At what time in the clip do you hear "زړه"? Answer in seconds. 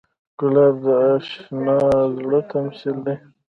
2.15-2.39